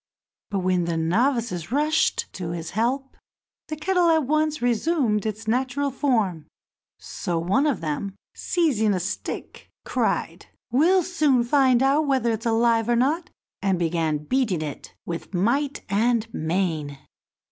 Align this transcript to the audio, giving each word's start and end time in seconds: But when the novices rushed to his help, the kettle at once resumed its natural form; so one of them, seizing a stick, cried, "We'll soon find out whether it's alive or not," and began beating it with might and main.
But 0.49 0.61
when 0.61 0.85
the 0.85 0.97
novices 0.97 1.71
rushed 1.71 2.33
to 2.33 2.49
his 2.53 2.71
help, 2.71 3.15
the 3.67 3.75
kettle 3.75 4.09
at 4.09 4.25
once 4.25 4.59
resumed 4.59 5.27
its 5.27 5.47
natural 5.47 5.91
form; 5.91 6.47
so 6.97 7.37
one 7.37 7.67
of 7.67 7.81
them, 7.81 8.15
seizing 8.33 8.95
a 8.95 8.99
stick, 8.99 9.69
cried, 9.85 10.47
"We'll 10.71 11.03
soon 11.03 11.43
find 11.43 11.83
out 11.83 12.07
whether 12.07 12.31
it's 12.31 12.47
alive 12.47 12.89
or 12.89 12.95
not," 12.95 13.29
and 13.61 13.77
began 13.77 14.17
beating 14.23 14.63
it 14.63 14.95
with 15.05 15.35
might 15.35 15.83
and 15.87 16.25
main. 16.33 16.97